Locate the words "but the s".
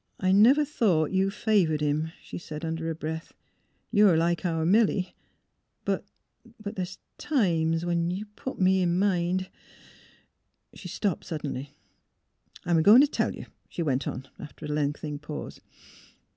5.84-6.98